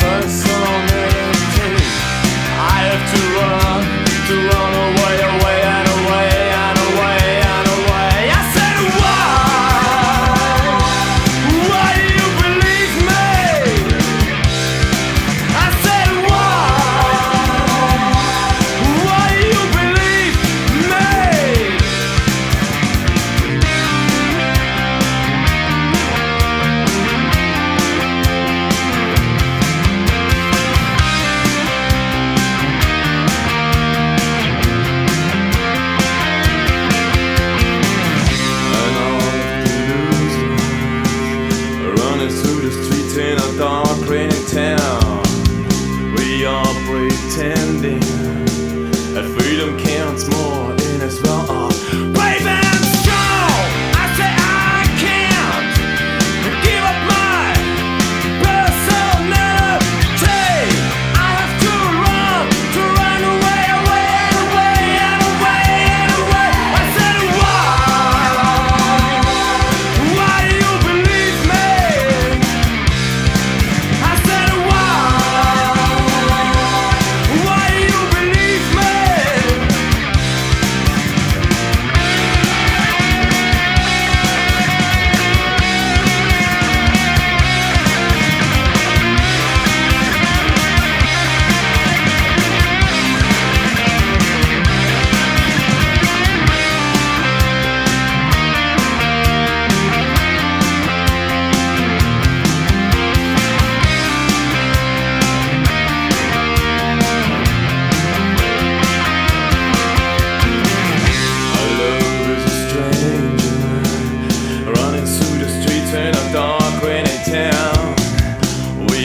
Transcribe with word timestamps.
personal 0.00 0.76
name 0.88 1.76
I 2.60 2.78
have 2.88 3.04
to 3.12 3.20
run, 3.36 3.82
to 4.28 4.34
run 4.48 4.77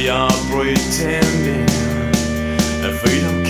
we 0.04 0.10
are 0.10 0.30
pretending. 0.50 1.66
That 2.82 3.00
freedom 3.02 3.43